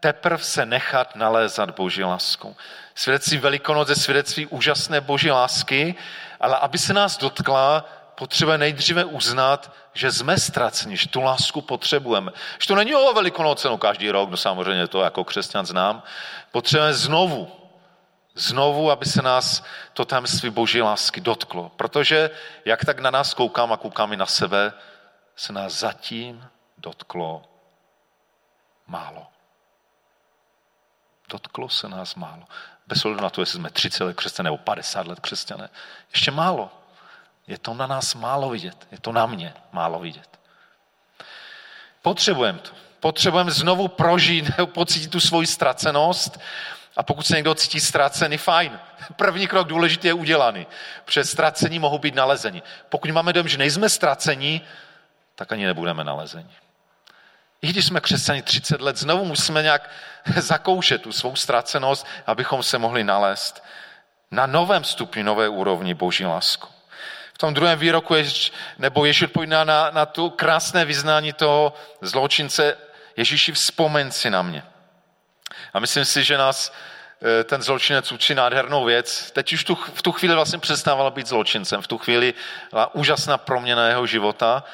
[0.00, 2.56] teprve se nechat nalézat Boží láskou.
[2.94, 5.94] Svědectví Velikonoc je svědectví úžasné Boží lásky,
[6.40, 7.84] ale aby se nás dotkla,
[8.14, 12.32] potřebujeme nejdříve uznat, že jsme ztraceni, že tu lásku potřebujeme.
[12.58, 16.02] Že to není o Velikonoce, no každý rok, no samozřejmě to jako křesťan znám.
[16.52, 17.52] Potřebujeme znovu,
[18.34, 21.72] znovu, aby se nás to tajemství boží lásky dotklo.
[21.76, 22.30] Protože
[22.64, 24.72] jak tak na nás koukám a koukám i na sebe,
[25.36, 27.42] se nás zatím dotklo
[28.86, 29.26] málo.
[31.28, 32.44] Dotklo se nás málo.
[32.86, 35.68] Bez ohledu na to, jestli jsme 30 let křesťané nebo 50 let křesťané.
[36.10, 36.70] Ještě málo.
[37.46, 38.86] Je to na nás málo vidět.
[38.90, 40.38] Je to na mě málo vidět.
[42.02, 42.70] Potřebujeme to.
[43.00, 46.40] Potřebujeme znovu prožít, pocítit tu svoji ztracenost.
[46.96, 48.78] A pokud se někdo cítí ztracený, fajn.
[49.16, 50.66] První krok důležitý je udělaný.
[51.04, 52.62] Protože ztracení mohou být nalezeni.
[52.88, 54.62] Pokud máme dojem, že nejsme ztracení,
[55.34, 56.50] tak ani nebudeme nalezeni.
[57.62, 59.90] I když jsme křesťani 30 let, znovu musíme nějak
[60.36, 63.64] zakoušet tu svou ztracenost, abychom se mohli nalézt
[64.30, 66.68] na novém stupni, nové úrovni Boží lásku.
[67.34, 72.76] V tom druhém výroku Ježiš, nebo Ježíš odpovídá na, na tu krásné vyznání toho zločince
[73.16, 74.62] Ježíši, vzpomeň si na mě.
[75.72, 76.72] A myslím si, že nás
[77.40, 79.30] eh, ten zločinec učí nádhernou věc.
[79.30, 81.82] Teď už tu, v tu chvíli vlastně přestávala být zločincem.
[81.82, 82.34] V tu chvíli
[82.70, 84.64] byla úžasná proměna jeho života.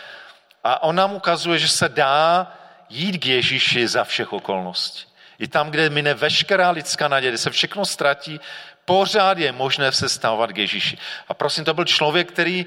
[0.64, 2.52] A on nám ukazuje, že se dá
[2.88, 5.04] jít k Ježíši za všech okolností.
[5.38, 8.40] I tam, kde mine veškerá lidská naděje, kde se všechno ztratí,
[8.84, 10.98] pořád je možné se stávat k Ježíši.
[11.28, 12.66] A prosím, to byl člověk, který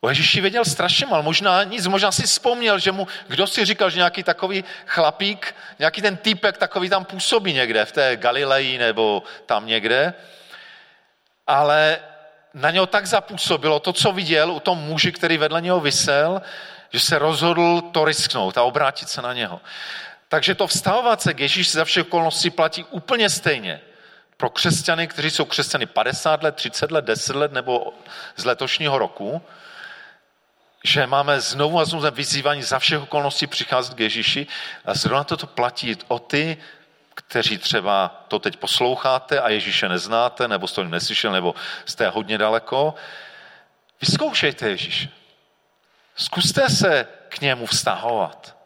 [0.00, 3.90] o Ježíši věděl strašně mal, možná nic, možná si vzpomněl, že mu, kdo si říkal,
[3.90, 9.22] že nějaký takový chlapík, nějaký ten týpek takový tam působí někde, v té Galileji nebo
[9.46, 10.14] tam někde,
[11.46, 11.98] ale
[12.54, 16.42] na něho tak zapůsobilo to, co viděl u tom muži, který vedle něho vysel,
[16.94, 19.60] že se rozhodl to risknout a obrátit se na něho.
[20.28, 23.80] Takže to vstávat se k Ježíši za všech okolností platí úplně stejně
[24.36, 27.94] pro křesťany, kteří jsou křesťany 50 let, 30 let, 10 let nebo
[28.36, 29.42] z letošního roku,
[30.84, 34.46] že máme znovu a znovu vyzývání za všech okolností přicházet k Ježíši
[34.84, 36.56] a zrovna toto platí o ty,
[37.14, 41.54] kteří třeba to teď posloucháte a Ježíše neznáte, nebo jste to neslyšel, nebo
[41.84, 42.94] jste hodně daleko.
[44.00, 45.23] Vyzkoušejte Ježíše.
[46.16, 48.56] Zkuste se k němu vztahovat.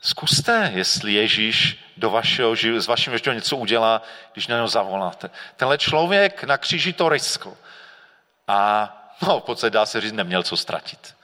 [0.00, 5.30] Zkuste, jestli Ježíš do vašeho, z vašeho života něco udělá, když na něho zavoláte.
[5.56, 7.56] Tenhle člověk na kříži to riskl.
[8.48, 8.92] A
[9.22, 11.16] no, v podstatě dá se říct, neměl co ztratit.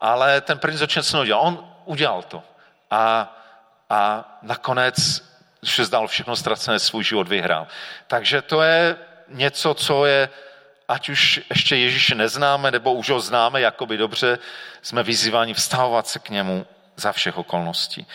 [0.00, 1.42] Ale ten první začal co udělal.
[1.42, 2.42] On udělal to.
[2.90, 3.36] A,
[3.90, 5.22] a nakonec,
[5.64, 7.66] se zdalo všechno ztracené, svůj život vyhrál.
[8.06, 8.96] Takže to je
[9.28, 10.28] něco, co je
[10.88, 14.38] ať už ještě Ježíše neznáme, nebo už ho známe jakoby dobře,
[14.82, 18.06] jsme vyzýváni vstávat se k němu za všech okolností.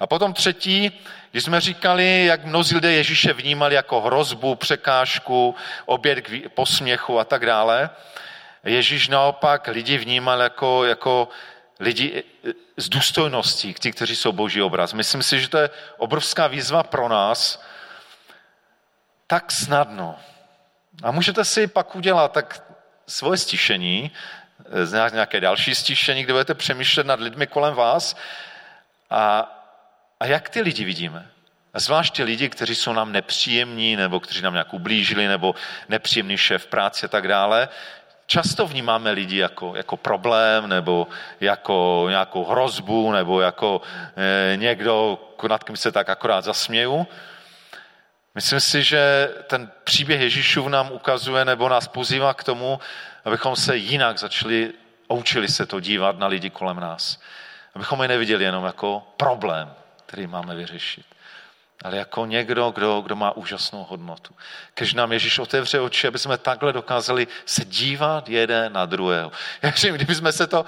[0.00, 5.54] A potom třetí, když jsme říkali, jak mnozí lidé Ježíše vnímali jako hrozbu, překážku,
[5.86, 7.90] oběd k posměchu a tak dále,
[8.64, 11.28] Ježíš naopak lidi vnímal jako, jako
[11.80, 12.24] lidi
[12.76, 14.92] s důstojností, ti, kteří jsou boží obraz.
[14.92, 17.64] Myslím si, že to je obrovská výzva pro nás,
[19.26, 20.16] tak snadno
[21.02, 22.62] a můžete si pak udělat tak
[23.06, 24.10] svoje stišení,
[24.84, 28.16] eh, nějaké další stišení, kde budete přemýšlet nad lidmi kolem vás
[29.10, 29.52] a,
[30.20, 31.26] a jak ty lidi vidíme.
[31.74, 35.54] A zvlášť ty lidi, kteří jsou nám nepříjemní, nebo kteří nám nějak ublížili, nebo
[35.88, 37.68] nepříjemný šéf práce a tak dále,
[38.26, 41.06] často vnímáme lidi jako, jako problém, nebo
[41.40, 43.82] jako nějakou hrozbu, nebo jako
[44.16, 47.06] e, někdo, nad kým se tak akorát zasměju.
[48.34, 52.80] Myslím si, že ten příběh Ježíšův nám ukazuje nebo nás pozývá k tomu,
[53.24, 54.72] abychom se jinak začali
[55.10, 57.20] a učili se to dívat na lidi kolem nás.
[57.74, 59.74] Abychom je neviděli jenom jako problém,
[60.06, 61.06] který máme vyřešit,
[61.84, 64.34] ale jako někdo, kdo, kdo má úžasnou hodnotu.
[64.74, 69.32] Když nám Ježíš otevře oči, aby jsme takhle dokázali se dívat jeden na druhého.
[69.62, 70.64] Já říkám, kdyby jsme se to,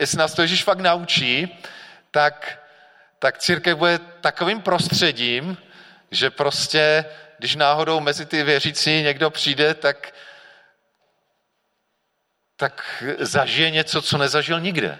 [0.00, 1.58] jestli nás to Ježíš fakt naučí,
[2.10, 2.58] tak,
[3.18, 5.56] tak církev bude takovým prostředím,
[6.10, 7.04] že prostě,
[7.38, 10.14] když náhodou mezi ty věřící někdo přijde, tak,
[12.56, 14.98] tak zažije něco, co nezažil nikde.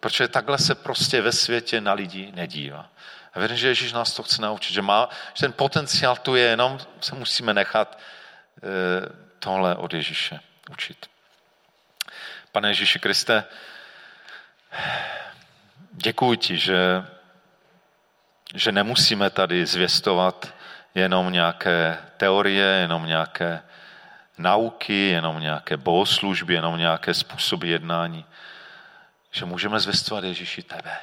[0.00, 2.90] Protože takhle se prostě ve světě na lidi nedívá.
[3.34, 6.44] A věřím, že Ježíš nás to chce naučit, že, má, že ten potenciál tu je,
[6.44, 8.68] jenom se musíme nechat e,
[9.38, 10.40] tohle od Ježíše
[10.70, 11.06] učit.
[12.52, 13.44] Pane Ježíši Kriste,
[15.92, 17.04] děkuji ti, že,
[18.54, 20.54] že nemusíme tady zvěstovat
[20.94, 23.62] jenom nějaké teorie, jenom nějaké
[24.38, 28.24] nauky, jenom nějaké bohoslužby, jenom nějaké způsoby jednání.
[29.30, 30.96] Že můžeme zvěstovat Ježíši tebe.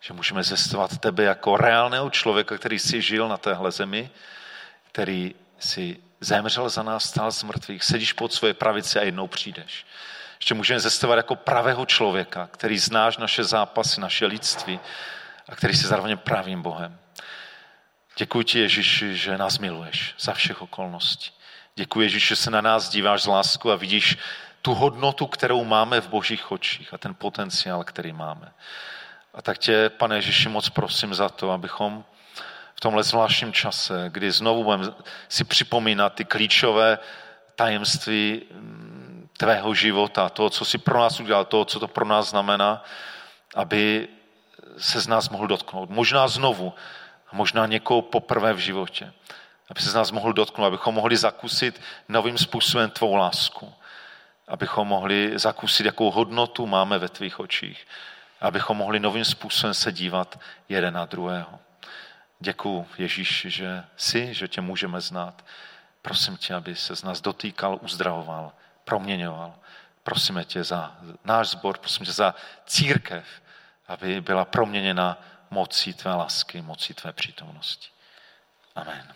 [0.00, 4.10] Že můžeme zvěstovat tebe jako reálného člověka, který si žil na téhle zemi,
[4.92, 9.86] který si zemřel za nás, stál z mrtvých, sedíš pod svoje pravici a jednou přijdeš.
[10.40, 14.80] Ještě můžeme zvěstovat jako pravého člověka, který znáš naše zápasy, naše lidství
[15.48, 16.98] a který si zároveň pravým Bohem.
[18.16, 21.30] Děkuji ti, Ježíši, že nás miluješ za všech okolností.
[21.74, 24.18] Děkuji, Ježíši, že se na nás díváš z lásku a vidíš
[24.62, 28.52] tu hodnotu, kterou máme v božích očích a ten potenciál, který máme.
[29.34, 32.04] A tak tě, pane Ježíši, moc prosím za to, abychom
[32.74, 34.86] v tomhle zvláštním čase, kdy znovu budeme
[35.28, 36.98] si připomínat ty klíčové
[37.56, 42.30] tajemství mm, tvého života, toho, co si pro nás udělal, toho, co to pro nás
[42.30, 42.84] znamená,
[43.54, 44.08] aby
[44.78, 45.90] se z nás mohl dotknout.
[45.90, 46.74] Možná znovu,
[47.32, 49.12] možná někoho poprvé v životě.
[49.70, 53.72] Aby se z nás mohl dotknout, abychom mohli zakusit novým způsobem tvou lásku.
[54.48, 57.86] Abychom mohli zakusit, jakou hodnotu máme ve tvých očích.
[58.40, 61.60] Abychom mohli novým způsobem se dívat jeden na druhého.
[62.40, 65.44] Děkuji, Ježíš, že jsi, že tě můžeme znát.
[66.02, 68.52] Prosím tě, aby se z nás dotýkal, uzdravoval,
[68.84, 69.54] proměňoval.
[70.02, 72.34] Prosíme tě za náš sbor, prosím tě za
[72.66, 73.24] církev,
[73.92, 77.88] aby byla proměněna mocí tvé lásky, mocí tvé přítomnosti.
[78.74, 79.14] Amen.